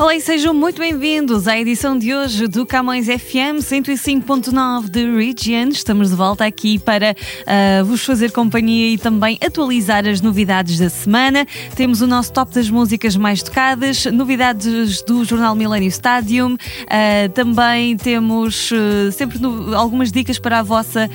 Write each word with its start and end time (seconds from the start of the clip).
Olá 0.00 0.14
e 0.14 0.20
sejam 0.20 0.54
muito 0.54 0.78
bem-vindos 0.78 1.48
à 1.48 1.58
edição 1.58 1.98
de 1.98 2.14
hoje 2.14 2.46
do 2.46 2.64
Camões 2.64 3.06
FM 3.06 3.58
105.9 3.58 4.88
de 4.88 5.04
Region. 5.10 5.70
Estamos 5.70 6.10
de 6.10 6.14
volta 6.14 6.46
aqui 6.46 6.78
para 6.78 7.16
uh, 7.16 7.84
vos 7.84 8.04
fazer 8.04 8.30
companhia 8.30 8.94
e 8.94 8.96
também 8.96 9.36
atualizar 9.44 10.06
as 10.06 10.20
novidades 10.20 10.78
da 10.78 10.88
semana. 10.88 11.44
Temos 11.74 12.00
o 12.00 12.06
nosso 12.06 12.32
top 12.32 12.54
das 12.54 12.70
músicas 12.70 13.16
mais 13.16 13.42
tocadas, 13.42 14.04
novidades 14.04 15.02
do 15.02 15.24
jornal 15.24 15.56
Millennium 15.56 15.88
Stadium, 15.88 16.54
uh, 16.54 17.28
também 17.34 17.96
temos 17.96 18.70
uh, 18.70 19.10
sempre 19.10 19.40
no, 19.40 19.74
algumas 19.74 20.12
dicas 20.12 20.38
para 20.38 20.60
a 20.60 20.62
vossa 20.62 21.10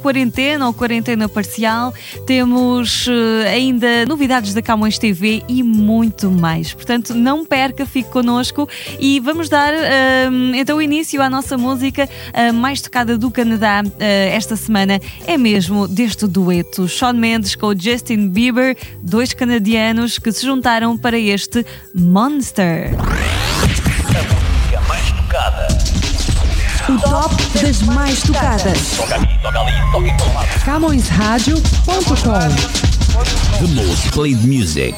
quarentena 0.00 0.66
ou 0.66 0.72
quarentena 0.72 1.28
parcial. 1.28 1.92
Temos 2.26 3.06
ainda 3.52 4.06
novidades 4.06 4.54
da 4.54 4.62
Camões 4.62 4.98
TV 4.98 5.42
e 5.46 5.62
muito 5.62 6.30
mais. 6.30 6.72
Portanto, 6.72 7.12
não 7.12 7.44
perca, 7.44 7.84
fique 7.84 8.13
connosco 8.14 8.66
e 9.00 9.18
vamos 9.18 9.48
dar 9.48 9.74
uh, 9.74 10.54
então 10.54 10.80
início 10.80 11.20
à 11.20 11.28
nossa 11.28 11.58
música 11.58 12.08
uh, 12.08 12.54
mais 12.54 12.80
tocada 12.80 13.18
do 13.18 13.28
Canadá 13.28 13.82
uh, 13.84 13.90
esta 14.00 14.54
semana. 14.54 15.00
É 15.26 15.36
mesmo 15.36 15.88
deste 15.88 16.28
dueto 16.28 16.86
Shawn 16.86 17.14
Mendes 17.14 17.56
com 17.56 17.76
Justin 17.76 18.28
Bieber, 18.28 18.76
dois 19.02 19.34
canadianos 19.34 20.20
que 20.20 20.30
se 20.30 20.46
juntaram 20.46 20.96
para 20.96 21.18
este 21.18 21.66
Monster. 21.92 22.92
A 24.76 24.80
mais 24.82 25.10
tocada. 25.10 25.66
O 26.88 26.96
top 27.00 27.34
das 27.60 27.82
mais 27.82 28.22
tocadas. 28.22 28.96
Toca 28.96 29.16
ali, 29.16 29.26
toca 29.42 29.60
ali, 29.60 29.72
toca 29.90 30.06
em 30.06 30.16
todo 30.16 30.32
lado. 30.34 30.64
CamõesRádio.com 30.64 32.84
The 33.58 33.66
most 33.74 34.12
played 34.12 34.46
music. 34.46 34.94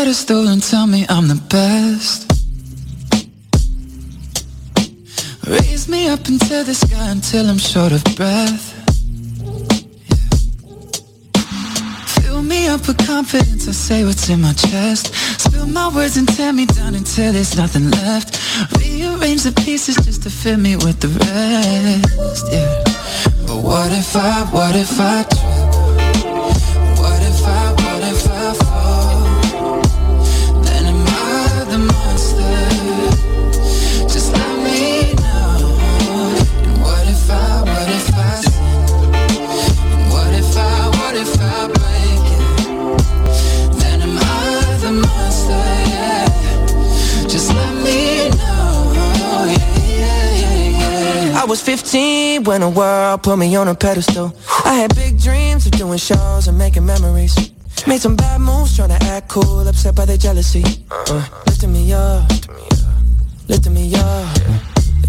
Pedestal 0.00 0.48
and 0.48 0.62
tell 0.62 0.86
me 0.86 1.04
I'm 1.10 1.28
the 1.28 1.40
best. 1.56 2.20
Raise 5.46 5.88
me 5.90 6.08
up 6.08 6.26
into 6.26 6.64
the 6.64 6.74
sky 6.74 7.10
until 7.10 7.44
I'm 7.50 7.58
short 7.58 7.92
of 7.92 8.02
breath. 8.16 8.66
Fill 12.14 12.42
me 12.42 12.68
up 12.68 12.86
with 12.86 12.96
confidence, 13.06 13.68
I 13.68 13.72
say 13.72 14.04
what's 14.06 14.30
in 14.30 14.40
my 14.40 14.54
chest. 14.54 15.12
Spill 15.38 15.66
my 15.66 15.94
words 15.94 16.16
and 16.16 16.26
tear 16.34 16.54
me 16.54 16.64
down 16.64 16.94
until 16.94 17.34
there's 17.34 17.54
nothing 17.54 17.90
left. 17.90 18.30
Rearrange 18.78 19.42
the 19.42 19.52
pieces 19.52 19.96
just 19.96 20.22
to 20.22 20.30
fill 20.30 20.56
me 20.56 20.76
with 20.76 20.98
the 21.00 21.10
rest. 21.26 22.44
Yeah. 22.50 22.82
But 23.46 23.58
what 23.68 23.92
if 23.92 24.16
I, 24.16 24.44
what 24.50 24.74
if 24.76 24.98
I 24.98 25.24
trip? 25.24 25.59
Was 51.60 51.82
15 51.82 52.44
when 52.44 52.60
the 52.60 52.68
world 52.68 53.22
put 53.22 53.36
me 53.38 53.54
on 53.56 53.68
a 53.68 53.74
pedestal. 53.74 54.34
I 54.64 54.74
had 54.74 54.94
big 54.94 55.20
dreams 55.20 55.66
of 55.66 55.72
doing 55.72 55.98
shows 55.98 56.48
and 56.48 56.56
making 56.58 56.86
memories. 56.86 57.34
Made 57.86 58.00
some 58.00 58.16
bad 58.16 58.40
moves 58.40 58.76
trying 58.76 58.90
to 58.90 59.02
act 59.06 59.28
cool, 59.28 59.66
upset 59.66 59.94
by 59.94 60.04
their 60.04 60.16
jealousy. 60.16 60.64
Uh, 60.90 61.26
lifting 61.46 61.72
me 61.72 61.92
up, 61.92 62.28
lifting 63.48 63.74
me 63.74 63.94
up. 63.94 64.38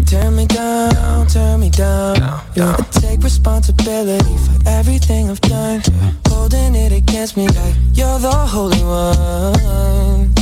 Turn 0.06 0.36
me 0.36 0.46
down, 0.46 1.26
turn 1.26 1.60
me 1.60 1.70
down. 1.70 2.22
I 2.22 2.76
take 2.90 3.22
responsibility 3.22 4.36
for 4.44 4.68
everything 4.68 5.30
I've 5.30 5.40
done. 5.40 5.82
Holding 6.28 6.74
it 6.74 6.92
against 6.92 7.36
me 7.36 7.46
like 7.48 7.74
you're 7.94 8.18
the 8.18 8.30
holy 8.30 8.82
one. 8.84 10.34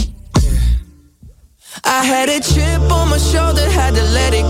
I 1.85 2.05
had 2.05 2.29
a 2.29 2.41
chip 2.41 2.81
on 2.91 3.09
my 3.11 3.19
shoulder, 3.19 3.69
had 3.71 3.95
to 3.95 4.03
let 4.03 4.35
it. 4.35 4.50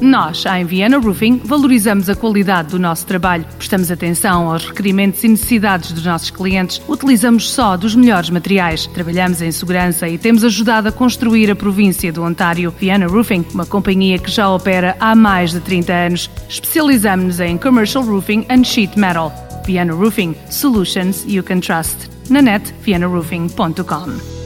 Nós, 0.00 0.44
em 0.46 0.64
Viana 0.64 0.98
Roofing, 0.98 1.42
valorizamos 1.44 2.08
a 2.08 2.14
qualidade 2.14 2.70
do 2.70 2.78
nosso 2.78 3.06
trabalho, 3.06 3.44
prestamos 3.58 3.90
atenção 3.90 4.50
aos 4.50 4.64
requerimentos 4.64 5.22
e 5.22 5.28
necessidades 5.28 5.92
dos 5.92 6.04
nossos 6.04 6.30
clientes, 6.30 6.80
utilizamos 6.88 7.50
só 7.50 7.76
dos 7.76 7.94
melhores 7.94 8.30
materiais, 8.30 8.86
trabalhamos 8.86 9.42
em 9.42 9.52
segurança 9.52 10.08
e 10.08 10.16
temos 10.16 10.42
ajudado 10.42 10.88
a 10.88 10.92
construir 10.92 11.50
a 11.50 11.56
província 11.56 12.12
do 12.12 12.22
Ontário. 12.22 12.74
Viana 12.78 13.06
Roofing, 13.06 13.44
uma 13.52 13.66
companhia 13.66 14.18
que 14.18 14.30
já 14.30 14.48
opera 14.48 14.96
há 14.98 15.14
mais 15.14 15.52
de 15.52 15.60
30 15.60 15.92
anos. 15.92 16.30
Especializamos-nos 16.48 17.40
em 17.40 17.58
commercial 17.58 18.04
roofing 18.04 18.46
and 18.48 18.64
sheet 18.64 18.98
metal. 18.98 19.32
Viana 19.66 19.92
Roofing, 19.92 20.34
solutions 20.48 21.24
you 21.26 21.42
can 21.42 21.60
trust. 21.60 22.10
Na 22.30 22.40
net, 22.40 22.74
vianaroofing.com. 22.82 24.39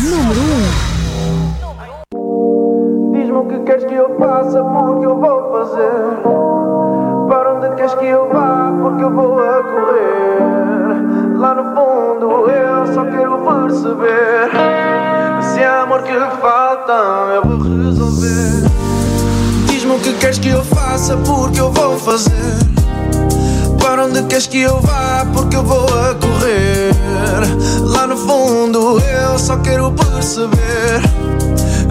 Número 0.00 0.40
1. 0.40 3.12
Diz-me 3.12 3.36
o 3.36 3.44
que 3.44 3.58
queres 3.66 3.84
que 3.84 3.92
eu 3.94 4.16
faça, 4.18 4.64
porque 4.64 5.04
eu 5.04 5.20
vou 5.20 5.52
fazer. 5.52 6.22
Para 7.28 7.52
onde 7.56 7.76
queres 7.76 7.92
que 7.92 8.06
eu 8.06 8.26
vá, 8.32 8.72
porque 8.80 9.04
eu 9.04 9.14
vou 9.14 9.38
a 9.38 9.62
correr. 9.64 10.38
Lá 11.36 11.54
no 11.54 11.64
fundo 11.74 12.50
eu 12.50 12.86
só 12.94 13.04
quero 13.04 13.36
perceber. 13.38 14.37
Que 16.18 16.40
falta, 16.40 16.92
eu 17.32 17.44
vou 17.44 17.58
resolver. 17.58 18.64
Diz-me 19.66 19.92
o 19.92 20.00
que 20.00 20.12
queres 20.14 20.40
que 20.40 20.48
eu 20.48 20.64
faça, 20.64 21.16
porque 21.18 21.60
eu 21.60 21.70
vou 21.70 21.96
fazer. 21.96 22.56
Para 23.80 24.04
onde 24.04 24.24
queres 24.24 24.48
que 24.48 24.62
eu 24.62 24.80
vá, 24.80 25.24
porque 25.32 25.54
eu 25.54 25.62
vou 25.62 25.84
a 25.84 26.16
correr. 26.16 26.92
Lá 27.82 28.08
no 28.08 28.16
fundo 28.16 28.98
eu 28.98 29.38
só 29.38 29.58
quero 29.58 29.92
perceber. 29.92 31.02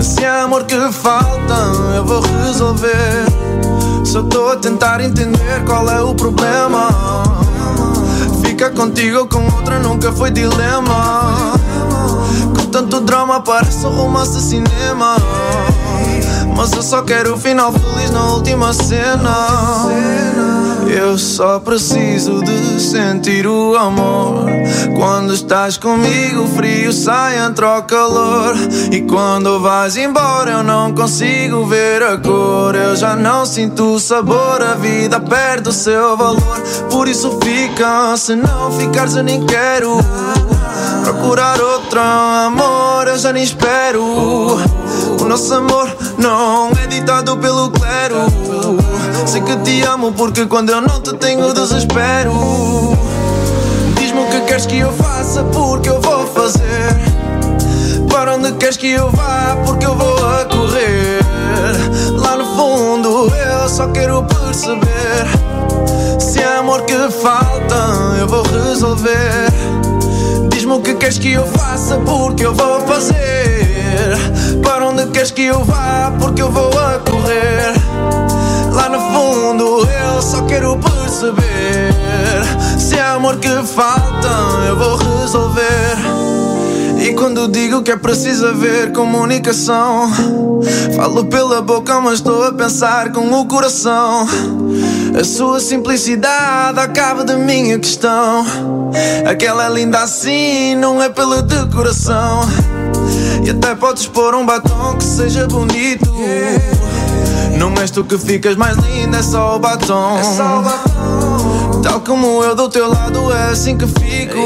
Se 0.01 0.25
amor 0.25 0.65
que 0.65 0.75
falta, 0.91 1.55
eu 1.95 2.03
vou 2.03 2.21
resolver. 2.45 3.25
Só 4.03 4.19
estou 4.19 4.51
a 4.51 4.57
tentar 4.57 4.99
entender 4.99 5.63
qual 5.65 5.89
é 5.89 6.01
o 6.01 6.13
problema. 6.13 6.89
Ficar 8.43 8.71
contigo 8.71 9.19
ou 9.19 9.27
com 9.27 9.45
outra 9.55 9.79
nunca 9.79 10.11
foi 10.11 10.31
dilema. 10.31 11.53
Tanto 12.71 13.01
drama 13.01 13.41
parece 13.41 13.85
um 13.85 13.89
romance 13.89 14.39
cinema. 14.41 15.17
Mas 16.55 16.71
eu 16.73 16.81
só 16.81 17.01
quero 17.01 17.35
o 17.35 17.37
final 17.37 17.71
feliz 17.71 18.09
na 18.11 18.31
última 18.31 18.73
cena. 18.73 19.87
Eu 20.87 21.17
só 21.17 21.59
preciso 21.59 22.41
de 22.43 22.79
sentir 22.79 23.45
o 23.45 23.75
amor. 23.75 24.45
Quando 24.95 25.33
estás 25.33 25.77
comigo, 25.77 26.43
o 26.43 26.47
frio 26.47 26.91
sai, 26.91 27.37
entra 27.37 27.77
o 27.77 27.83
calor. 27.83 28.55
E 28.91 29.01
quando 29.01 29.59
vais 29.59 29.97
embora, 29.97 30.51
eu 30.51 30.63
não 30.63 30.93
consigo 30.93 31.65
ver 31.65 32.01
a 32.01 32.17
cor. 32.17 32.73
Eu 32.75 32.95
já 32.95 33.15
não 33.15 33.45
sinto 33.45 33.95
o 33.95 33.99
sabor, 33.99 34.61
a 34.61 34.73
vida 34.75 35.19
perde 35.19 35.69
o 35.69 35.73
seu 35.73 36.17
valor. 36.17 36.59
Por 36.89 37.07
isso 37.07 37.37
fica, 37.43 38.15
se 38.17 38.35
não 38.35 38.71
ficares, 38.71 39.15
eu 39.15 39.23
nem 39.23 39.45
quero. 39.45 39.97
Procurar 41.07 41.57
outro 41.61 42.01
amor, 42.01 43.07
eu 43.07 43.17
já 43.17 43.31
nem 43.31 43.41
espero. 43.41 44.03
O 44.03 45.23
nosso 45.23 45.53
amor 45.53 45.89
não 46.17 46.69
é 46.83 46.85
ditado 46.85 47.37
pelo 47.37 47.71
clero. 47.71 48.25
Sei 49.25 49.39
que 49.39 49.55
te 49.59 49.83
amo 49.83 50.11
porque 50.11 50.45
quando 50.45 50.69
eu 50.69 50.81
não 50.81 50.99
te 50.99 51.13
tenho 51.13 51.53
desespero. 51.53 52.33
Diz-me 53.97 54.19
o 54.19 54.27
que 54.27 54.41
queres 54.41 54.65
que 54.65 54.79
eu 54.79 54.91
faça, 54.91 55.45
porque 55.45 55.87
eu 55.87 56.01
vou 56.01 56.27
fazer. 56.27 56.93
Para 58.09 58.35
onde 58.35 58.51
queres 58.53 58.75
que 58.75 58.91
eu 58.91 59.09
vá, 59.09 59.55
porque 59.65 59.85
eu 59.85 59.95
vou 59.95 60.13
a 60.13 60.43
correr. 60.43 61.21
Lá 62.17 62.35
no 62.35 62.45
fundo 62.57 63.31
eu 63.33 63.69
só 63.69 63.87
quero 63.93 64.23
perceber. 64.23 65.25
Se 66.19 66.41
é 66.41 66.57
amor 66.57 66.81
que 66.81 66.97
falta, 67.09 68.17
eu 68.19 68.27
vou 68.27 68.43
resolver. 68.43 69.47
Diz-me 70.67 70.79
o 70.79 70.81
que 70.81 70.95
queres 70.95 71.17
que 71.17 71.31
eu 71.31 71.47
faça, 71.47 71.97
porque 71.99 72.45
eu 72.45 72.53
vou 72.53 72.81
fazer. 72.81 73.15
Para 74.61 74.85
onde 74.89 75.05
queres 75.07 75.31
que 75.31 75.43
eu 75.43 75.63
vá, 75.63 76.13
porque 76.19 76.41
eu 76.41 76.51
vou 76.51 76.67
a 76.77 76.99
correr. 76.99 77.73
Lá 78.73 78.89
no 78.89 78.99
fundo 78.99 79.87
eu 79.89 80.21
só 80.21 80.41
quero 80.41 80.77
perceber. 80.77 81.93
Se 82.77 82.97
é 82.97 83.01
amor 83.01 83.37
que 83.37 83.47
falta, 83.47 84.27
eu 84.67 84.75
vou 84.75 84.97
resolver. 85.21 85.95
E 86.99 87.13
quando 87.13 87.47
digo 87.47 87.81
que 87.81 87.91
é 87.91 87.95
preciso 87.95 88.47
haver 88.47 88.91
comunicação, 88.91 90.11
falo 90.97 91.23
pela 91.27 91.61
boca, 91.61 92.01
mas 92.01 92.15
estou 92.15 92.43
a 92.43 92.51
pensar 92.51 93.13
com 93.13 93.31
o 93.31 93.45
coração. 93.45 94.27
A 95.19 95.23
sua 95.23 95.59
simplicidade 95.59 96.79
acaba 96.79 97.23
da 97.23 97.35
minha 97.35 97.79
questão. 97.79 98.45
Aquela 99.27 99.65
é 99.65 99.69
linda 99.69 100.03
assim, 100.03 100.75
não 100.75 101.01
é 101.01 101.09
pela 101.09 101.41
decoração. 101.41 102.41
E 103.43 103.49
até 103.49 103.73
podes 103.73 104.05
pôr 104.05 104.35
um 104.35 104.45
batom 104.45 104.95
que 104.95 105.03
seja 105.03 105.47
bonito. 105.47 106.13
Não 107.57 107.73
és 107.81 107.89
tu 107.89 108.03
que 108.03 108.15
ficas 108.15 108.55
mais 108.55 108.77
linda, 108.77 109.17
é 109.17 109.23
só 109.23 109.55
o 109.55 109.59
batom. 109.59 110.19
Tal 111.81 111.99
como 112.01 112.43
eu 112.43 112.53
do 112.53 112.69
teu 112.69 112.87
lado, 112.87 113.33
é 113.33 113.49
assim 113.49 113.75
que 113.75 113.87
fico. 113.87 114.37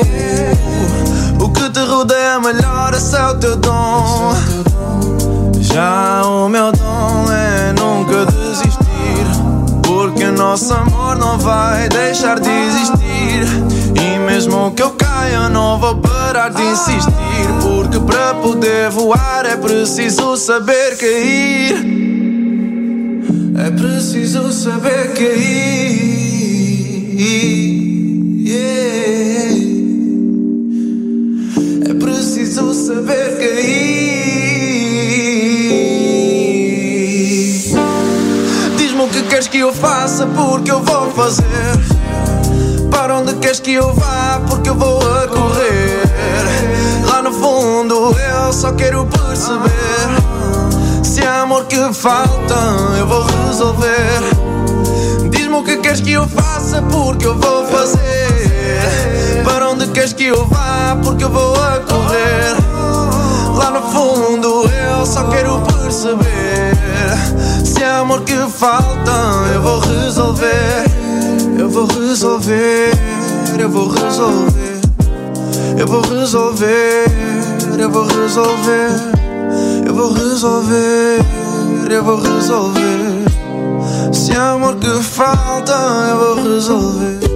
O 1.44 1.50
que 1.50 1.70
te 1.70 1.82
rodeia 1.82 2.40
melhor, 2.40 2.94
esse 2.94 3.18
é 3.18 3.26
o 3.26 3.36
teu 3.36 3.58
dom. 3.58 4.34
Já 5.60 6.22
o 6.26 6.48
meu 6.48 6.72
dom 6.72 7.26
é 7.30 7.61
nosso 10.52 10.74
amor 10.74 11.16
não 11.16 11.40
vai 11.40 11.88
deixar 11.88 12.38
de 12.38 12.50
existir. 12.50 13.46
E 13.96 14.20
mesmo 14.20 14.72
que 14.72 14.82
eu 14.82 14.90
caia, 14.90 15.48
não 15.48 15.80
vou 15.80 15.96
parar 15.96 16.50
de 16.50 16.62
insistir. 16.62 17.14
Porque 17.62 17.98
para 18.02 18.34
poder 18.34 18.90
voar 18.90 19.46
é 19.46 19.56
preciso 19.56 20.36
saber 20.36 20.98
cair. 20.98 21.74
É 23.66 23.72
preciso 23.72 24.52
saber 24.52 25.14
cair. 25.14 26.42
Yeah. 28.46 29.56
É 31.90 31.94
preciso 31.94 32.74
saber 32.74 33.38
cair. 33.38 34.01
Queres 39.42 39.48
que 39.48 39.60
eu 39.60 39.74
faça, 39.74 40.28
porque 40.28 40.72
eu 40.72 40.84
vou 40.84 41.10
fazer. 41.12 41.44
Para 42.92 43.18
onde 43.18 43.34
queres 43.36 43.60
que 43.60 43.74
eu 43.74 43.92
vá, 43.92 44.40
porque 44.48 44.70
eu 44.70 44.76
vou 44.76 45.00
a 45.00 45.28
correr. 45.28 46.04
Lá 47.08 47.24
no 47.24 47.34
fundo 47.34 48.16
eu 48.20 48.54
só 48.54 48.72
quero 48.74 49.04
perceber. 49.06 49.72
Se 51.04 51.26
há 51.26 51.42
amor 51.42 51.66
que 51.66 51.76
falta, 51.92 52.56
eu 53.00 53.08
vou 53.08 53.24
resolver. 53.48 54.22
Diz-me 55.32 55.56
o 55.56 55.64
que 55.64 55.78
queres 55.78 56.02
que 56.02 56.12
eu 56.12 56.28
faça, 56.28 56.84
porque 56.84 57.26
eu 57.26 57.36
vou 57.36 57.66
fazer. 57.66 59.42
Para 59.44 59.70
onde 59.70 59.88
queres 59.88 60.14
que 60.14 60.26
eu 60.26 60.46
vá, 60.46 60.96
porque 61.04 61.24
eu 61.24 61.30
vou 61.30 61.56
a 61.56 61.80
correr. 61.80 62.58
Lá 63.56 63.72
no 63.72 63.82
fundo 63.90 64.70
eu 64.70 65.06
só 65.06 65.24
quero 65.30 65.60
perceber. 65.62 66.72
Se 67.82 67.86
há 67.86 68.02
amor 68.02 68.22
que 68.22 68.38
falta, 68.48 69.12
eu 69.56 69.62
vou 69.64 69.80
resolver. 69.80 70.86
Eu 71.58 71.68
vou 71.68 71.88
resolver, 71.88 72.92
eu 73.60 73.70
vou 73.72 73.90
resolver. 73.90 74.82
Eu 75.80 75.88
vou 75.88 76.02
resolver, 76.02 77.06
eu 77.80 77.90
vou 77.90 78.06
resolver. 78.06 78.88
Eu 79.84 79.96
vou 79.96 80.14
resolver, 80.14 81.26
eu 81.90 82.04
vou 82.04 82.22
resolver. 82.22 83.26
Se 84.14 84.32
há 84.34 84.52
amor 84.52 84.76
que 84.76 85.02
falta, 85.02 85.74
eu 86.12 86.36
vou 86.36 86.54
resolver. 86.54 87.31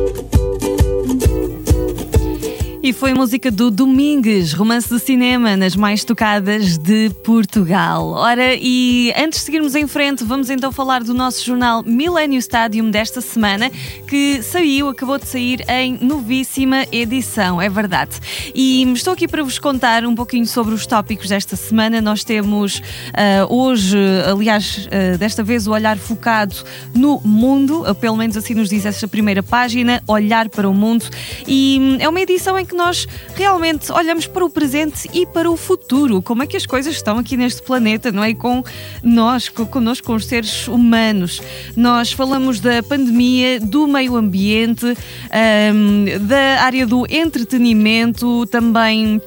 E 2.86 2.94
foi 2.94 3.16
música 3.16 3.50
do 3.50 3.72
Domingues, 3.72 4.54
romance 4.54 4.88
de 4.88 5.00
cinema, 5.00 5.58
nas 5.58 5.76
mais 5.76 6.04
tocadas 6.04 6.78
de 6.78 7.10
Portugal. 7.24 8.10
Ora, 8.10 8.54
e 8.54 9.12
antes 9.18 9.40
de 9.40 9.46
seguirmos 9.46 9.74
em 9.74 9.88
frente, 9.88 10.24
vamos 10.24 10.52
então 10.52 10.72
falar 10.72 11.04
do 11.04 11.12
nosso 11.12 11.44
jornal 11.44 11.82
Millennium 11.82 12.38
Stadium 12.38 12.92
desta 12.92 13.22
semana, 13.22 13.72
que 14.08 14.40
saiu, 14.44 14.88
acabou 14.88 15.18
de 15.18 15.26
sair 15.26 15.66
em 15.68 15.98
novíssima 16.00 16.86
edição, 16.92 17.60
é 17.60 17.68
verdade. 17.68 18.20
E 18.54 18.84
estou 18.94 19.14
aqui 19.14 19.28
para 19.28 19.42
vos 19.44 19.58
contar 19.58 20.06
um 20.06 20.14
pouquinho 20.14 20.46
sobre 20.46 20.76
os 20.76 20.86
tópicos 20.86 21.28
desta 21.28 21.56
semana. 21.56 22.00
Nós 22.00 22.24
temos 22.24 22.78
uh, 22.78 23.52
hoje, 23.52 23.98
aliás, 24.30 24.88
uh, 24.88 25.18
desta 25.18 25.42
vez 25.42 25.66
o 25.66 25.72
olhar 25.72 25.98
focado 25.98 26.56
no 26.94 27.20
mundo, 27.22 27.84
pelo 28.00 28.16
menos 28.16 28.38
assim 28.38 28.54
nos 28.54 28.70
diz 28.70 28.86
esta 28.86 29.08
primeira 29.08 29.42
página, 29.42 30.04
olhar 30.08 30.50
para 30.50 30.70
o 30.70 30.74
mundo. 30.74 31.06
E 31.48 31.80
hum, 31.82 31.98
é 32.00 32.08
uma 32.08 32.22
edição 32.22 32.60
em 32.60 32.64
que 32.64 32.75
nós 32.76 33.08
realmente 33.34 33.92
olhamos 33.92 34.28
para 34.28 34.46
o 34.46 34.50
presente 34.50 35.10
e 35.14 35.26
para 35.26 35.50
o 35.50 35.58
futuro, 35.58 36.22
como 36.22 36.44
é 36.44 36.48
que 36.48 36.58
as 36.58 36.66
coisas 36.66 36.94
estão 36.94 37.18
aqui 37.18 37.36
neste 37.38 37.64
planeta, 37.64 38.12
não 38.12 38.24
é? 38.24 38.34
Com 38.34 38.64
nós, 39.02 39.50
connosco, 39.50 40.06
com 40.06 40.16
os 40.16 40.26
seres 40.26 40.68
humanos. 40.68 41.42
Nós 41.76 42.12
falamos 42.12 42.60
da 42.60 42.84
pandemia, 42.84 43.60
do 43.60 43.88
meio 43.88 44.16
ambiente, 44.16 44.86
um, 44.86 46.28
da 46.28 46.62
área 46.64 46.86
do 46.86 47.06
entretenimento, 47.10 48.46
também 48.48 49.22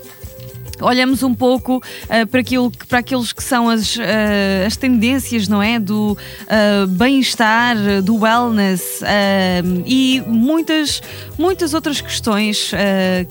olhamos 0.81 1.23
um 1.23 1.35
pouco 1.35 1.77
uh, 1.77 2.27
para, 2.27 2.41
aquilo, 2.41 2.71
para 2.89 2.99
aqueles 2.99 3.33
que 3.33 3.43
são 3.43 3.69
as, 3.69 3.97
uh, 3.97 4.01
as 4.67 4.77
tendências, 4.77 5.49
não 5.49 5.63
é? 5.63 5.79
Do 5.79 6.13
uh, 6.13 6.87
bem-estar, 6.89 7.77
do 8.03 8.17
wellness 8.17 9.01
e 9.87 10.23
muitas, 10.27 11.03
muitas 11.39 11.75
outras 11.75 12.01
questões 12.01 12.73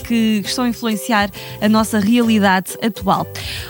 que, 0.06 0.42
estão 0.46 0.66
a 0.66 0.70
influenciar 0.70 1.30
a 1.62 1.70
nossa 1.70 2.00
realidade 2.00 2.78
atual. 2.82 3.28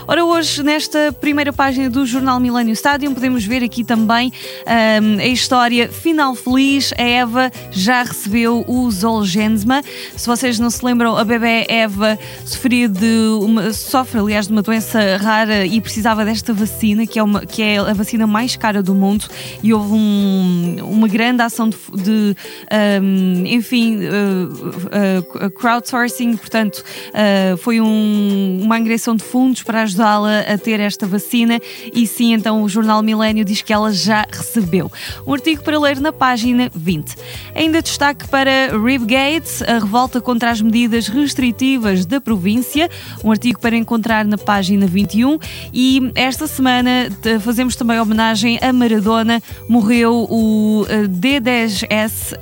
Ora, 0.07 0.23
hoje, 0.23 0.63
nesta 0.63 1.11
primeira 1.11 1.51
página 1.51 1.89
do 1.89 2.05
Jornal 2.05 2.39
Millennium 2.39 2.73
Stadium, 2.73 3.13
podemos 3.13 3.45
ver 3.45 3.63
aqui 3.63 3.83
também 3.83 4.31
a 4.65 5.27
história 5.27 5.89
final 5.89 6.35
feliz. 6.35 6.93
A 6.97 7.01
Eva 7.01 7.51
já 7.71 8.03
recebeu 8.03 8.63
o 8.67 8.89
Zolgensma. 8.91 9.81
Se 10.15 10.27
vocês 10.27 10.59
não 10.59 10.69
se 10.69 10.83
lembram, 10.83 11.17
a 11.17 11.23
bebê 11.23 11.65
Eva 11.67 12.17
sofria 12.45 12.87
de 12.87 13.37
uma 13.41 13.66
sofre, 13.73 14.19
aliás, 14.19 14.47
de 14.47 14.53
uma 14.53 14.61
doença 14.61 15.17
rara 15.17 15.65
e 15.65 15.79
precisava 15.81 16.25
desta 16.25 16.53
vacina, 16.53 17.05
que 17.05 17.19
é, 17.19 17.23
uma, 17.23 17.45
que 17.45 17.61
é 17.61 17.77
a 17.77 17.93
vacina 17.93 18.27
mais 18.27 18.55
cara 18.55 18.81
do 18.83 18.93
mundo, 18.93 19.25
e 19.61 19.73
houve 19.73 19.93
um, 19.93 20.77
uma 20.83 21.07
grande 21.07 21.41
ação 21.41 21.69
de, 21.69 21.77
de 21.95 22.35
um, 23.01 23.45
enfim, 23.45 23.99
uh, 24.05 25.45
uh, 25.45 25.51
crowdsourcing, 25.51 26.37
portanto, 26.37 26.83
uh, 27.09 27.57
foi 27.57 27.81
um, 27.81 28.59
uma 28.61 28.77
agressão 28.77 29.15
de 29.15 29.23
fundos 29.23 29.63
para 29.63 29.81
ajudá-la 29.83 30.41
a 30.41 30.57
ter 30.57 30.79
esta 30.79 31.05
vacina, 31.05 31.59
e 31.93 32.05
sim, 32.07 32.33
então 32.33 32.63
o 32.63 32.69
jornal 32.69 33.01
Milênio 33.01 33.45
diz 33.45 33.61
que 33.61 33.73
ela 33.73 33.91
já 33.91 34.25
recebeu. 34.31 34.91
Um 35.25 35.33
artigo 35.33 35.63
para 35.63 35.79
ler 35.79 35.99
na 35.99 36.11
página 36.11 36.69
20. 36.73 37.15
Ainda 37.55 37.81
destaque 37.81 38.27
para 38.27 38.77
Ribgate, 38.77 39.63
a 39.65 39.79
revolta 39.79 40.21
contra 40.21 40.51
as 40.51 40.61
medidas 40.61 41.07
restritivas 41.07 42.05
da 42.05 42.19
província, 42.19 42.89
um 43.23 43.31
artigo 43.31 43.56
para 43.61 43.75
encontrar 43.75 44.25
na 44.25 44.37
página 44.37 44.85
21. 44.85 45.37
E 45.73 46.11
esta 46.15 46.47
semana 46.47 47.09
fazemos 47.41 47.75
também 47.75 47.99
homenagem 47.99 48.59
a 48.61 48.71
Maradona. 48.71 49.41
Morreu 49.67 50.27
o 50.29 50.85
eh, 50.89 51.07
D10S, 51.07 52.37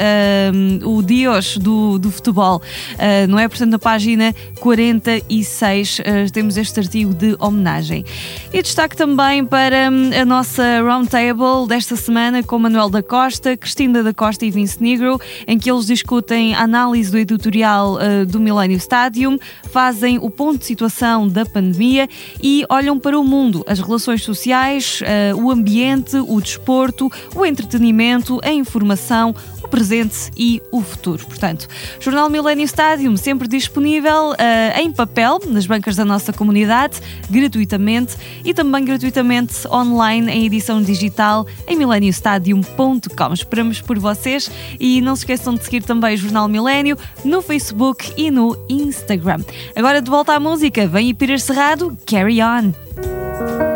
um, 0.54 0.98
o 0.98 1.02
Dios 1.02 1.58
do, 1.58 1.98
do 1.98 2.12
futebol, 2.12 2.58
uh, 2.58 3.28
não 3.28 3.40
é? 3.40 3.48
Portanto, 3.48 3.72
na 3.72 3.80
página 3.80 4.34
46 4.60 6.00
uh, 6.00 6.02
eh, 6.06 6.26
temos 6.32 6.58
este 6.58 6.80
artigo 6.80 7.14
de 7.14 7.36
homenagem. 7.40 8.06
E 8.54 8.62
destaque 8.62 8.96
também 8.96 9.46
para 9.46 9.90
um, 9.90 10.22
a 10.22 10.26
nossa 10.26 10.64
roundtable 10.82 11.68
desta 11.68 11.96
semana 11.96 12.44
com 12.44 12.58
Manuel 12.60 12.90
da 12.90 13.02
Costa, 13.02 13.56
Cristina 13.58 14.04
da 14.04 14.14
Costa 14.14 14.46
e 14.46 14.52
Vince 14.52 14.82
Negro, 14.82 15.20
em 15.48 15.58
que 15.58 15.70
eles 15.70 15.86
discutem 15.86 16.54
a 16.54 16.62
análise 16.62 17.12
do 17.12 17.18
editorial 17.18 17.96
uh, 17.96 18.26
do 18.26 18.40
Millennium 18.40 18.78
Stadium, 18.78 19.38
fazem 19.72 20.18
o 20.22 20.30
ponto 20.30 20.60
de 20.60 20.66
situação 20.66 21.05
da 21.30 21.46
pandemia 21.46 22.10
e 22.42 22.66
olham 22.70 22.98
para 22.98 23.20
o 23.20 23.24
mundo, 23.24 23.64
as 23.68 23.80
relações 23.80 24.24
sociais, 24.24 25.02
uh, 25.02 25.40
o 25.40 25.52
ambiente, 25.52 26.18
o 26.18 26.42
desporto, 26.42 27.12
o 27.36 27.46
entretenimento, 27.46 28.40
a 28.44 28.52
informação, 28.52 29.36
o 29.66 29.68
presente 29.68 30.32
e 30.38 30.62
o 30.72 30.82
futuro. 30.82 31.26
Portanto, 31.26 31.68
Jornal 32.00 32.30
Millennium 32.30 32.66
Stadium 32.66 33.18
sempre 33.18 33.48
disponível 33.48 34.32
uh, 34.32 34.80
em 34.80 34.92
papel 34.92 35.40
nas 35.48 35.66
bancas 35.66 35.96
da 35.96 36.06
nossa 36.06 36.32
comunidade, 36.32 37.00
gratuitamente 37.30 38.16
e 38.44 38.54
também 38.54 38.86
gratuitamente 38.86 39.68
online 39.68 40.32
em 40.32 40.46
edição 40.46 40.82
digital 40.82 41.46
em 41.68 41.76
millenniumstadium.com. 41.76 43.34
Esperamos 43.34 43.82
por 43.82 44.00
vocês 44.00 44.50
e 44.80 45.02
não 45.02 45.16
se 45.16 45.24
esqueçam 45.24 45.56
de 45.56 45.64
seguir 45.64 45.84
também 45.84 46.14
o 46.14 46.18
Jornal 46.18 46.48
Milênio 46.48 46.98
no 47.24 47.42
Facebook 47.42 48.14
e 48.16 48.30
no 48.30 48.58
Instagram. 48.70 49.42
Agora 49.76 50.02
de 50.02 50.10
volta 50.10 50.34
à 50.34 50.40
música, 50.40 50.88
vem 50.88 51.14
Peter 51.14 51.40
Cerrado, 51.40 51.98
Carry 52.06 52.42
On. 52.42 53.75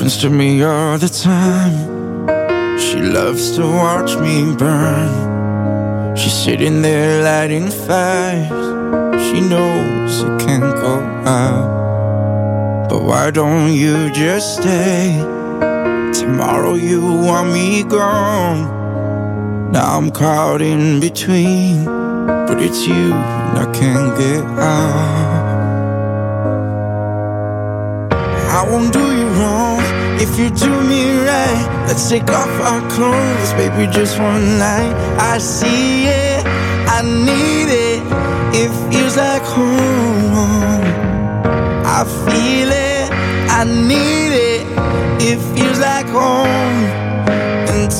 Happens 0.00 0.16
to 0.16 0.30
me 0.30 0.62
all 0.62 0.96
the 0.96 1.10
time. 1.10 2.78
She 2.78 3.02
loves 3.02 3.54
to 3.56 3.66
watch 3.66 4.16
me 4.16 4.56
burn. 4.56 6.16
She's 6.16 6.32
sitting 6.32 6.80
there 6.80 7.22
lighting 7.22 7.68
fires. 7.68 8.48
She 9.26 9.42
knows 9.42 10.22
it 10.22 10.40
can't 10.40 10.74
go 10.80 11.00
out. 11.28 12.88
But 12.88 13.02
why 13.02 13.30
don't 13.30 13.74
you 13.74 14.10
just 14.12 14.62
stay? 14.62 15.18
Tomorrow 16.14 16.76
you 16.76 17.02
want 17.02 17.52
me 17.52 17.82
gone. 17.82 19.70
Now 19.70 19.98
I'm 19.98 20.10
caught 20.10 20.62
in 20.62 21.00
between. 21.00 21.84
But 21.84 22.62
it's 22.62 22.86
you 22.86 23.12
and 23.12 23.58
I 23.58 23.70
can't 23.74 24.16
get 24.16 24.44
out. 24.58 25.40
I 28.58 28.66
won't 28.66 28.94
do 28.94 29.00
you 29.14 29.19
if 30.20 30.38
you 30.38 30.50
do 30.50 30.70
me 30.82 31.02
right. 31.24 31.84
Let's 31.88 32.08
take 32.08 32.28
off 32.28 32.54
our 32.60 32.82
clothes, 32.90 33.52
baby, 33.54 33.90
just 33.90 34.18
one 34.18 34.58
night. 34.58 34.94
I 35.18 35.38
see 35.38 36.06
it, 36.06 36.44
I 36.96 37.00
need 37.02 37.70
it. 37.88 38.00
It 38.62 38.70
feels 38.90 39.16
like 39.16 39.42
home. 39.42 40.82
I 41.98 42.04
feel 42.24 42.70
it, 42.70 43.10
I 43.50 43.64
need 43.64 44.32
it. 44.52 44.62
It 45.22 45.38
feels 45.54 45.78
like 45.78 46.06
home. 46.06 46.84
And 47.72 47.90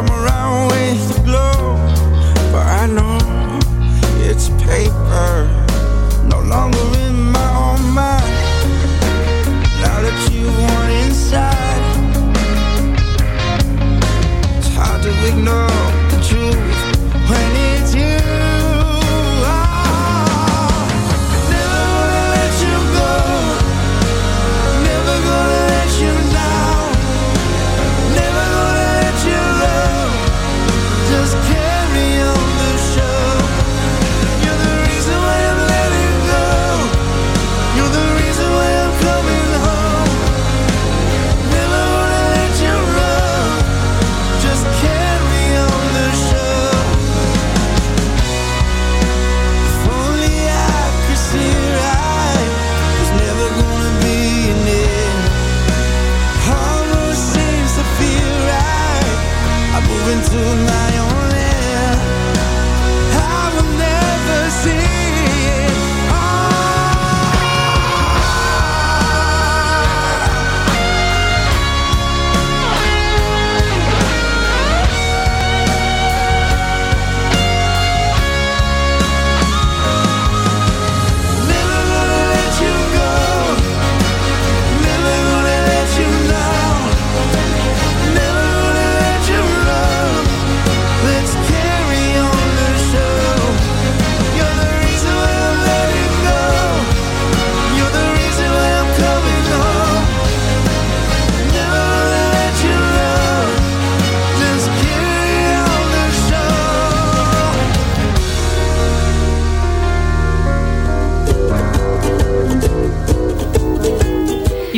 come 0.00 0.24
around 0.24 0.68
with 0.68 1.09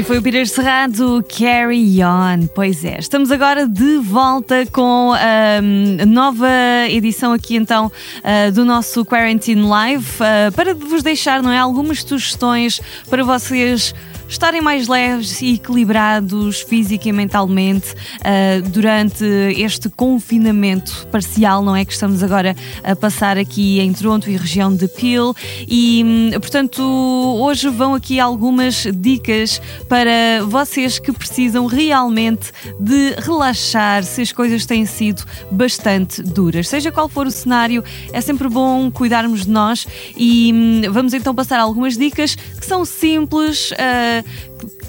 foi 0.00 0.18
o 0.18 0.22
Peter 0.22 0.46
Cerrado, 0.48 1.22
Carry 1.28 2.02
On. 2.02 2.46
Pois 2.54 2.82
é, 2.82 2.96
estamos 2.98 3.30
agora 3.30 3.68
de 3.68 3.98
volta 3.98 4.64
com 4.72 5.12
a 5.12 6.06
nova 6.06 6.48
edição 6.88 7.32
aqui 7.32 7.56
então 7.56 7.86
uh, 7.88 8.52
do 8.52 8.64
nosso 8.64 9.04
Quarantine 9.04 9.60
Live 9.60 10.06
uh, 10.20 10.52
para 10.52 10.72
vos 10.72 11.02
deixar, 11.02 11.42
não 11.42 11.50
é, 11.50 11.58
algumas 11.58 12.02
sugestões 12.02 12.80
para 13.10 13.22
vocês 13.22 13.94
estarem 14.32 14.62
mais 14.62 14.88
leves 14.88 15.42
e 15.42 15.54
equilibrados 15.54 16.62
física 16.62 17.06
e 17.06 17.12
mentalmente 17.12 17.92
uh, 17.92 18.68
durante 18.70 19.24
este 19.56 19.90
confinamento 19.90 21.06
parcial, 21.08 21.62
não 21.62 21.76
é? 21.76 21.84
Que 21.84 21.92
estamos 21.92 22.22
agora 22.22 22.56
a 22.82 22.96
passar 22.96 23.36
aqui 23.36 23.78
em 23.78 23.92
Toronto 23.92 24.30
e 24.30 24.36
região 24.36 24.74
de 24.74 24.88
Peel. 24.88 25.34
E, 25.68 26.02
hum, 26.04 26.30
portanto, 26.40 26.82
hoje 26.82 27.68
vão 27.68 27.94
aqui 27.94 28.18
algumas 28.18 28.86
dicas 28.94 29.60
para 29.86 30.42
vocês 30.46 30.98
que 30.98 31.12
precisam 31.12 31.66
realmente 31.66 32.52
de 32.80 33.14
relaxar 33.18 34.02
se 34.02 34.22
as 34.22 34.32
coisas 34.32 34.64
têm 34.64 34.86
sido 34.86 35.24
bastante 35.50 36.22
duras. 36.22 36.68
Seja 36.68 36.90
qual 36.90 37.08
for 37.08 37.26
o 37.26 37.30
cenário, 37.30 37.84
é 38.12 38.20
sempre 38.22 38.48
bom 38.48 38.90
cuidarmos 38.90 39.44
de 39.44 39.50
nós 39.50 39.86
e 40.16 40.50
hum, 40.54 40.80
vamos 40.90 41.12
então 41.12 41.34
passar 41.34 41.60
algumas 41.60 41.98
dicas 41.98 42.34
que 42.34 42.64
são 42.64 42.82
simples. 42.86 43.72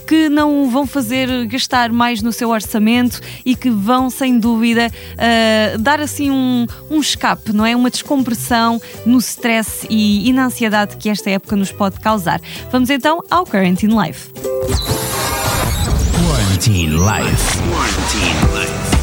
Que 0.07 0.29
não 0.29 0.69
vão 0.69 0.85
fazer 0.85 1.45
gastar 1.47 1.91
mais 1.91 2.21
no 2.21 2.31
seu 2.31 2.49
orçamento 2.49 3.19
e 3.45 3.55
que 3.55 3.69
vão, 3.69 4.09
sem 4.09 4.37
dúvida, 4.37 4.91
uh, 4.91 5.77
dar 5.79 5.99
assim 6.01 6.29
um, 6.29 6.67
um 6.89 6.99
escape, 6.99 7.53
não 7.53 7.65
é? 7.65 7.75
Uma 7.75 7.89
descompressão 7.89 8.81
no 9.05 9.17
stress 9.19 9.87
e, 9.89 10.29
e 10.29 10.33
na 10.33 10.45
ansiedade 10.45 10.97
que 10.97 11.09
esta 11.09 11.29
época 11.29 11.55
nos 11.55 11.71
pode 11.71 11.99
causar. 11.99 12.41
Vamos 12.71 12.89
então 12.89 13.21
ao 13.31 13.45
Quarantine 13.45 13.95
Life. 13.95 14.29
Quarantine 16.27 16.97
Life. 16.97 17.57
Quarantine 17.69 18.59
Life. 18.59 18.93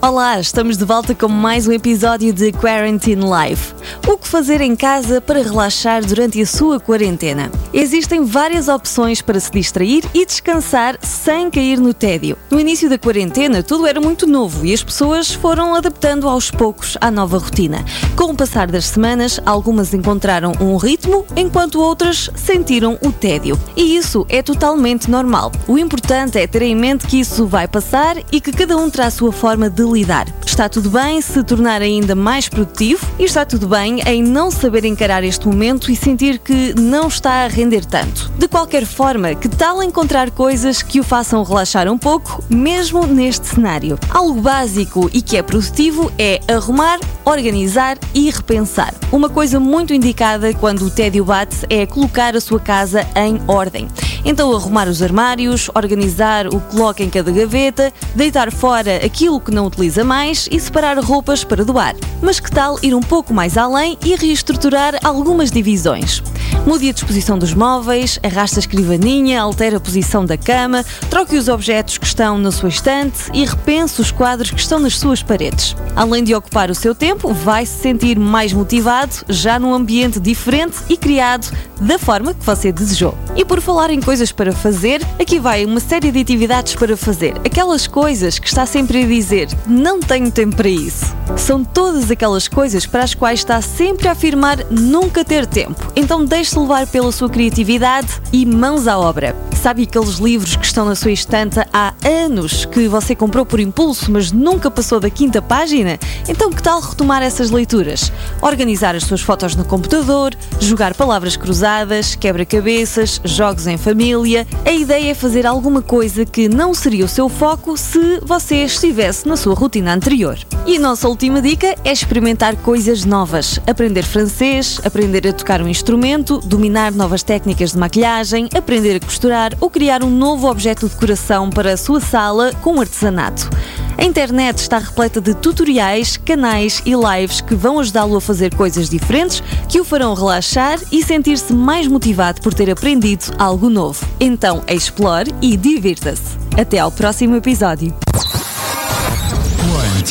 Olá, 0.00 0.38
estamos 0.38 0.76
de 0.76 0.84
volta 0.84 1.14
com 1.14 1.28
mais 1.28 1.66
um 1.66 1.72
episódio 1.72 2.32
de 2.32 2.52
Quarantine 2.52 3.22
Life. 3.24 3.73
O 4.06 4.16
que 4.16 4.28
fazer 4.28 4.60
em 4.60 4.74
casa 4.74 5.20
para 5.20 5.42
relaxar 5.42 6.04
durante 6.04 6.40
a 6.40 6.46
sua 6.46 6.80
quarentena? 6.80 7.50
Existem 7.72 8.24
várias 8.24 8.68
opções 8.68 9.20
para 9.20 9.38
se 9.38 9.50
distrair 9.50 10.04
e 10.12 10.24
descansar 10.24 10.98
sem 11.00 11.50
cair 11.50 11.78
no 11.78 11.92
tédio. 11.94 12.36
No 12.50 12.60
início 12.60 12.88
da 12.88 12.98
quarentena, 12.98 13.62
tudo 13.62 13.86
era 13.86 14.00
muito 14.00 14.26
novo 14.26 14.64
e 14.64 14.72
as 14.72 14.82
pessoas 14.82 15.32
foram 15.32 15.74
adaptando 15.74 16.28
aos 16.28 16.50
poucos 16.50 16.96
à 17.00 17.10
nova 17.10 17.38
rotina. 17.38 17.84
Com 18.16 18.32
o 18.32 18.36
passar 18.36 18.70
das 18.70 18.86
semanas, 18.86 19.40
algumas 19.44 19.92
encontraram 19.92 20.52
um 20.60 20.76
ritmo, 20.76 21.24
enquanto 21.36 21.80
outras 21.80 22.30
sentiram 22.34 22.98
o 23.04 23.12
tédio. 23.12 23.58
E 23.76 23.96
isso 23.96 24.24
é 24.28 24.42
totalmente 24.42 25.10
normal. 25.10 25.52
O 25.66 25.78
importante 25.78 26.38
é 26.38 26.46
ter 26.46 26.62
em 26.62 26.76
mente 26.76 27.06
que 27.06 27.20
isso 27.20 27.46
vai 27.46 27.66
passar 27.66 28.16
e 28.30 28.40
que 28.40 28.52
cada 28.52 28.76
um 28.76 28.88
terá 28.88 29.06
a 29.06 29.10
sua 29.10 29.32
forma 29.32 29.68
de 29.68 29.82
lidar. 29.82 30.26
Está 30.46 30.68
tudo 30.68 30.90
bem 30.90 31.20
se 31.20 31.42
tornar 31.42 31.82
ainda 31.82 32.14
mais 32.14 32.48
produtivo 32.48 33.04
e 33.18 33.24
está 33.24 33.44
tudo 33.44 33.66
bem 33.66 33.73
em 33.82 34.22
não 34.22 34.50
saber 34.50 34.84
encarar 34.84 35.24
este 35.24 35.48
momento 35.48 35.90
e 35.90 35.96
sentir 35.96 36.38
que 36.38 36.74
não 36.78 37.08
está 37.08 37.44
a 37.44 37.48
render 37.48 37.84
tanto. 37.84 38.30
De 38.38 38.46
qualquer 38.46 38.86
forma, 38.86 39.34
que 39.34 39.48
tal 39.48 39.82
encontrar 39.82 40.30
coisas 40.30 40.82
que 40.82 41.00
o 41.00 41.04
façam 41.04 41.42
relaxar 41.42 41.88
um 41.90 41.98
pouco, 41.98 42.44
mesmo 42.48 43.06
neste 43.06 43.46
cenário? 43.46 43.98
Algo 44.10 44.40
básico 44.40 45.10
e 45.12 45.20
que 45.20 45.36
é 45.36 45.42
produtivo 45.42 46.12
é 46.18 46.40
arrumar, 46.46 47.00
organizar 47.24 47.98
e 48.14 48.30
repensar. 48.30 48.94
Uma 49.10 49.28
coisa 49.28 49.58
muito 49.58 49.94
indicada 49.94 50.52
quando 50.54 50.82
o 50.82 50.90
tédio 50.90 51.24
bate 51.24 51.66
é 51.70 51.86
colocar 51.86 52.36
a 52.36 52.40
sua 52.40 52.60
casa 52.60 53.06
em 53.16 53.40
ordem. 53.46 53.88
Então, 54.24 54.54
arrumar 54.54 54.88
os 54.88 55.02
armários, 55.02 55.70
organizar 55.74 56.46
o 56.46 56.60
que 56.60 56.76
coloca 56.76 57.02
em 57.02 57.10
cada 57.10 57.30
gaveta, 57.30 57.92
deitar 58.14 58.50
fora 58.50 59.04
aquilo 59.04 59.38
que 59.38 59.50
não 59.50 59.66
utiliza 59.66 60.02
mais 60.02 60.48
e 60.50 60.58
separar 60.58 60.98
roupas 60.98 61.44
para 61.44 61.64
doar. 61.64 61.94
Mas 62.22 62.40
que 62.40 62.50
tal 62.50 62.78
ir 62.82 62.94
um 62.94 63.02
pouco 63.02 63.34
mais 63.34 63.58
além 63.58 63.98
e 64.04 64.16
reestruturar 64.16 64.98
algumas 65.04 65.50
divisões? 65.50 66.22
Mude 66.66 66.88
a 66.88 66.92
disposição 66.92 67.38
dos 67.38 67.52
móveis, 67.52 68.18
arrasta 68.22 68.58
a 68.58 68.60
escrivaninha, 68.60 69.42
altera 69.42 69.76
a 69.76 69.80
posição 69.80 70.24
da 70.24 70.38
cama, 70.38 70.82
troque 71.10 71.36
os 71.36 71.46
objetos 71.46 71.98
que 71.98 72.06
estão 72.06 72.38
na 72.38 72.50
sua 72.50 72.70
estante 72.70 73.30
e 73.34 73.44
repense 73.44 74.00
os 74.00 74.10
quadros 74.10 74.50
que 74.50 74.60
estão 74.60 74.78
nas 74.78 74.98
suas 74.98 75.22
paredes. 75.22 75.76
Além 75.94 76.24
de 76.24 76.34
ocupar 76.34 76.70
o 76.70 76.74
seu 76.74 76.94
tempo, 76.94 77.13
vai 77.22 77.66
se 77.66 77.78
sentir 77.78 78.18
mais 78.18 78.52
motivado, 78.52 79.14
já 79.28 79.58
num 79.58 79.72
ambiente 79.72 80.20
diferente 80.20 80.78
e 80.88 80.96
criado 80.96 81.50
da 81.80 81.98
forma 81.98 82.34
que 82.34 82.44
você 82.44 82.72
desejou. 82.72 83.16
E 83.36 83.44
por 83.44 83.60
falar 83.60 83.90
em 83.90 84.00
coisas 84.00 84.32
para 84.32 84.52
fazer, 84.52 85.02
aqui 85.18 85.38
vai 85.38 85.64
uma 85.64 85.80
série 85.80 86.10
de 86.10 86.20
atividades 86.20 86.74
para 86.74 86.96
fazer. 86.96 87.34
Aquelas 87.44 87.86
coisas 87.86 88.38
que 88.38 88.46
está 88.46 88.64
sempre 88.64 89.02
a 89.02 89.06
dizer, 89.06 89.48
não 89.66 90.00
tenho 90.00 90.30
tempo 90.30 90.56
para 90.56 90.68
isso. 90.68 91.14
São 91.36 91.64
todas 91.64 92.10
aquelas 92.10 92.48
coisas 92.48 92.86
para 92.86 93.02
as 93.02 93.14
quais 93.14 93.40
está 93.40 93.60
sempre 93.60 94.08
a 94.08 94.12
afirmar 94.12 94.58
nunca 94.70 95.24
ter 95.24 95.46
tempo. 95.46 95.92
Então 95.96 96.24
deixe-se 96.24 96.58
levar 96.58 96.86
pela 96.86 97.10
sua 97.10 97.28
criatividade 97.28 98.20
e 98.32 98.46
mãos 98.46 98.86
à 98.86 98.98
obra. 98.98 99.36
Sabe 99.60 99.84
aqueles 99.84 100.18
livros 100.18 100.56
que 100.56 100.66
estão 100.66 100.84
na 100.84 100.94
sua 100.94 101.10
estante 101.10 101.58
há 101.72 101.94
anos 102.04 102.66
que 102.66 102.86
você 102.86 103.14
comprou 103.14 103.46
por 103.46 103.58
impulso, 103.58 104.12
mas 104.12 104.30
nunca 104.30 104.70
passou 104.70 105.00
da 105.00 105.08
quinta 105.08 105.40
página? 105.40 105.98
Então 106.28 106.50
que 106.50 106.62
tal 106.62 106.80
retomar 106.80 107.03
essas 107.12 107.50
leituras? 107.50 108.10
Organizar 108.40 108.94
as 108.94 109.04
suas 109.04 109.20
fotos 109.20 109.54
no 109.54 109.64
computador, 109.64 110.34
jogar 110.58 110.94
palavras 110.94 111.36
cruzadas, 111.36 112.14
quebra-cabeças, 112.14 113.20
jogos 113.24 113.66
em 113.66 113.76
família. 113.76 114.46
A 114.64 114.72
ideia 114.72 115.10
é 115.10 115.14
fazer 115.14 115.46
alguma 115.46 115.82
coisa 115.82 116.24
que 116.24 116.48
não 116.48 116.72
seria 116.72 117.04
o 117.04 117.08
seu 117.08 117.28
foco 117.28 117.76
se 117.76 118.20
você 118.22 118.64
estivesse 118.64 119.28
na 119.28 119.36
sua 119.36 119.54
rotina 119.54 119.92
anterior. 119.92 120.38
E 120.66 120.76
a 120.76 120.80
nossa 120.80 121.08
última 121.08 121.42
dica 121.42 121.74
é 121.84 121.92
experimentar 121.92 122.56
coisas 122.56 123.04
novas. 123.04 123.60
Aprender 123.66 124.02
francês, 124.02 124.80
aprender 124.84 125.28
a 125.28 125.32
tocar 125.32 125.60
um 125.60 125.68
instrumento, 125.68 126.38
dominar 126.38 126.92
novas 126.92 127.22
técnicas 127.22 127.72
de 127.72 127.78
maquilhagem, 127.78 128.48
aprender 128.54 128.96
a 128.96 129.00
costurar 129.00 129.52
ou 129.60 129.68
criar 129.68 130.02
um 130.02 130.10
novo 130.10 130.48
objeto 130.48 130.88
de 130.88 130.94
decoração 130.94 131.50
para 131.50 131.72
a 131.72 131.76
sua 131.76 132.00
sala 132.00 132.52
com 132.62 132.80
artesanato. 132.80 133.50
A 133.96 134.04
internet 134.04 134.58
está 134.58 134.78
repleta 134.78 135.20
de 135.20 135.34
tutoriais, 135.34 136.16
canais 136.16 136.82
e 136.84 136.92
lives 136.94 137.40
que 137.40 137.54
vão 137.54 137.78
ajudá-lo 137.78 138.16
a 138.16 138.20
fazer 138.20 138.54
coisas 138.54 138.88
diferentes 138.88 139.42
que 139.68 139.80
o 139.80 139.84
farão 139.84 140.14
relaxar 140.14 140.78
e 140.90 141.02
sentir-se 141.02 141.52
mais 141.52 141.86
motivado 141.86 142.40
por 142.40 142.52
ter 142.52 142.70
aprendido 142.70 143.34
algo 143.38 143.68
novo. 143.70 144.04
Então, 144.18 144.62
explore 144.68 145.34
e 145.40 145.56
divirta-se. 145.56 146.38
Até 146.58 146.78
ao 146.78 146.90
próximo 146.90 147.36
episódio. 147.36 147.94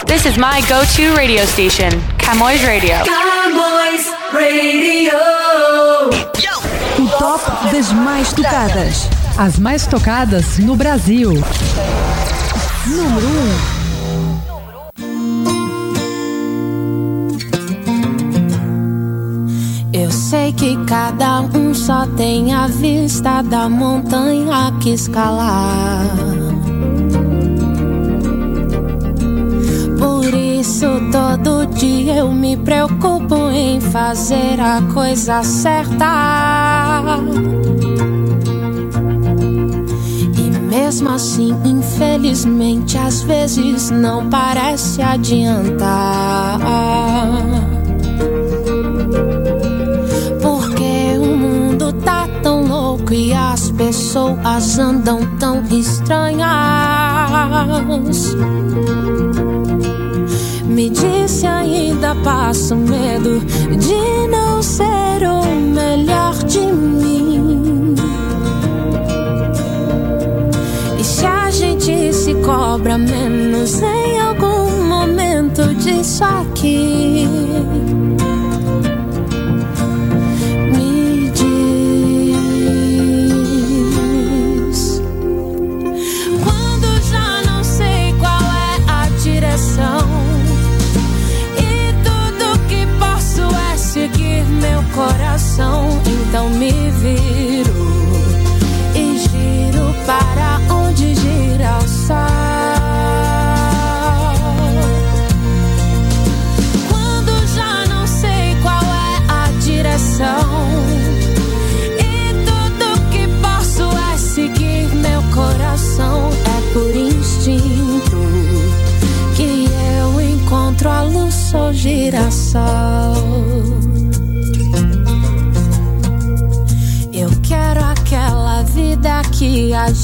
This 0.07 0.27
is 0.27 0.37
my 0.37 0.62
go-to 0.68 1.12
radio 1.16 1.44
station, 1.48 1.88
Camões 2.18 2.62
Radio. 2.62 2.94
Camões 3.05 4.07
Radio. 4.31 5.18
O 7.01 7.09
top 7.18 7.51
das 7.72 7.90
mais 7.90 8.33
tocadas. 8.33 9.09
As 9.37 9.59
mais 9.59 9.88
tocadas 9.88 10.59
no 10.59 10.77
Brasil. 10.77 11.33
Número 12.87 13.27
1. 13.27 13.31
Um. 13.31 13.77
Sei 20.28 20.52
que 20.52 20.76
cada 20.84 21.40
um 21.40 21.72
só 21.72 22.04
tem 22.04 22.52
a 22.52 22.66
vista 22.66 23.40
da 23.40 23.66
montanha 23.66 24.70
que 24.78 24.90
escalar. 24.90 26.04
Por 29.98 30.34
isso 30.34 30.86
todo 31.10 31.64
dia 31.68 32.16
eu 32.16 32.30
me 32.30 32.58
preocupo 32.58 33.48
em 33.50 33.80
fazer 33.80 34.60
a 34.60 34.82
coisa 34.92 35.42
certa. 35.42 37.20
E 40.36 40.50
mesmo 40.68 41.08
assim, 41.08 41.56
infelizmente, 41.64 42.98
às 42.98 43.22
vezes 43.22 43.90
não 43.90 44.28
parece 44.28 45.00
adiantar. 45.00 46.58
Tão 53.09 53.14
louco 53.14 53.14
e 53.14 53.33
as 53.33 53.71
pessoas 53.71 54.79
andam 54.79 55.21
tão 55.38 55.62
estranhas. 55.71 56.47
Me 60.64 60.90
disse 60.90 61.47
ainda 61.47 62.14
passo 62.16 62.77
medo 62.77 63.40
de 63.40 64.29
não 64.29 64.62
ser 64.62 65.27
o 65.27 65.44
melhor 65.75 66.35
de 66.44 66.61
mim. 66.61 67.94
E 70.99 71.05
se 71.05 71.27
a 71.27 71.51
gente 71.51 72.12
se 72.12 72.35
cobra 72.37 72.99
menos 72.99 73.81
em 73.81 74.21
algum 74.21 74.85
momento 74.85 75.75
disso 75.75 76.25
aqui? 76.25 77.27
Então 96.28 96.50
me 96.50 96.70
viro 96.70 97.47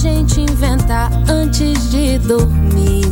gente 0.04 0.42
inventa 0.42 1.08
antes 1.30 1.90
de 1.90 2.18
dormir. 2.18 3.06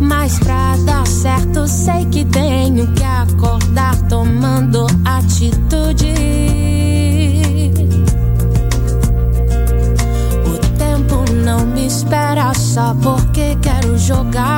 Mas 0.00 0.38
pra 0.38 0.76
dar 0.86 1.06
certo, 1.06 1.68
sei 1.68 2.06
que 2.06 2.24
tenho 2.24 2.86
que 2.94 3.04
acordar 3.04 3.94
tomando 4.08 4.86
atitude. 5.04 6.14
O 10.46 10.58
tempo 10.78 11.30
não 11.44 11.66
me 11.66 11.86
espera 11.86 12.54
só 12.54 12.94
porque 12.94 13.58
quero 13.60 13.98
jogar 13.98 14.55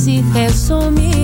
se 0.00 0.22
resume. 0.32 1.19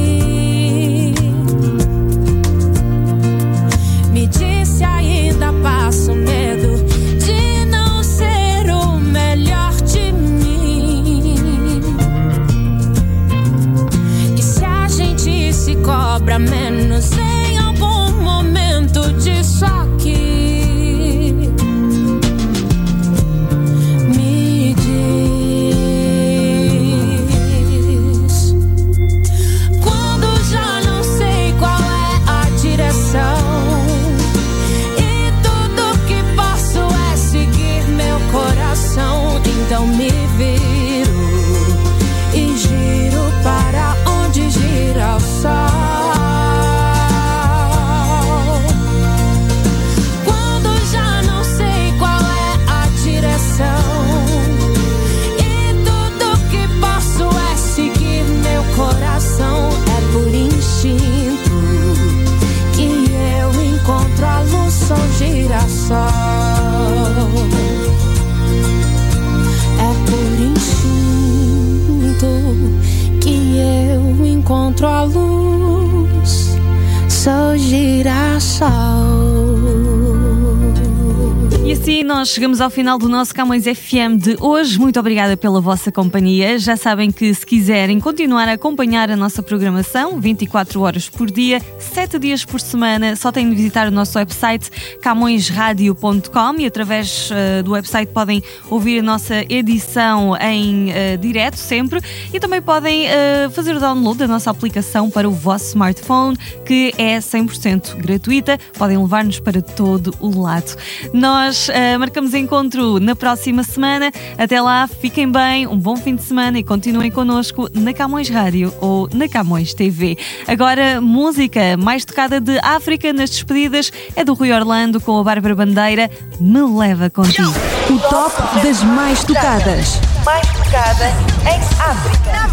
Nós 82.26 82.32
chegamos 82.32 82.60
ao 82.60 82.68
final 82.68 82.98
do 82.98 83.08
nosso 83.08 83.32
Camões 83.32 83.62
FM 83.62 84.20
de 84.20 84.36
hoje. 84.40 84.80
Muito 84.80 84.98
obrigada 84.98 85.36
pela 85.36 85.60
vossa 85.60 85.92
companhia. 85.92 86.58
Já 86.58 86.76
sabem 86.76 87.12
que 87.12 87.32
se 87.32 87.46
quiserem 87.46 88.00
continuar 88.00 88.48
a 88.48 88.54
acompanhar 88.54 89.12
a 89.12 89.16
nossa 89.16 89.44
programação 89.44 90.18
24 90.20 90.80
horas 90.80 91.08
por 91.08 91.30
dia, 91.30 91.62
7 91.78 92.18
dias 92.18 92.44
por 92.44 92.60
semana, 92.60 93.14
só 93.14 93.30
têm 93.30 93.48
de 93.48 93.54
visitar 93.54 93.86
o 93.86 93.92
nosso 93.92 94.18
website 94.18 94.68
camõesradio.com 95.00 96.58
e 96.58 96.66
através 96.66 97.30
eh, 97.30 97.62
do 97.62 97.70
website 97.70 98.10
podem 98.12 98.42
ouvir 98.68 98.98
a 98.98 99.02
nossa 99.04 99.44
edição 99.48 100.36
em 100.36 100.90
eh, 100.90 101.16
direto 101.16 101.58
sempre 101.58 102.00
e 102.34 102.40
também 102.40 102.60
podem 102.60 103.06
eh, 103.06 103.48
fazer 103.52 103.76
o 103.76 103.78
download 103.78 104.18
da 104.18 104.26
nossa 104.26 104.50
aplicação 104.50 105.08
para 105.08 105.28
o 105.28 105.32
vosso 105.32 105.66
smartphone 105.66 106.36
que 106.64 106.92
é 106.98 107.18
100% 107.18 107.94
gratuita. 107.98 108.58
Podem 108.76 108.98
levar-nos 108.98 109.38
para 109.38 109.62
todo 109.62 110.12
o 110.18 110.40
lado. 110.40 110.74
Nós 111.12 111.68
eh, 111.68 111.96
marcamos 112.16 112.32
encontro 112.32 112.98
na 112.98 113.14
próxima 113.14 113.62
semana. 113.62 114.10
Até 114.38 114.58
lá, 114.58 114.88
fiquem 114.88 115.30
bem, 115.30 115.66
um 115.66 115.78
bom 115.78 115.96
fim 115.96 116.16
de 116.16 116.22
semana 116.22 116.58
e 116.58 116.64
continuem 116.64 117.10
connosco 117.10 117.68
na 117.74 117.92
Camões 117.92 118.30
Rádio 118.30 118.72
ou 118.80 119.06
na 119.12 119.28
Camões 119.28 119.74
TV. 119.74 120.16
Agora, 120.48 120.98
música 120.98 121.76
mais 121.76 122.06
tocada 122.06 122.40
de 122.40 122.58
África 122.60 123.12
nas 123.12 123.28
despedidas 123.28 123.92
é 124.14 124.24
do 124.24 124.32
Rui 124.32 124.50
Orlando 124.50 124.98
com 124.98 125.18
a 125.18 125.22
Bárbara 125.22 125.54
Bandeira. 125.54 126.10
Me 126.40 126.62
leva 126.62 127.10
contigo. 127.10 127.52
O 127.90 127.98
top 128.08 128.34
das 128.62 128.82
mais 128.82 129.22
tocadas. 129.22 130.00
Mais 130.24 130.46
tocada 130.48 131.12
em 131.44 131.60
África. 131.78 132.46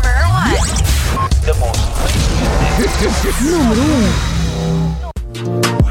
Número 3.42 3.82
1. 3.82 4.44
Hey, 5.36 5.83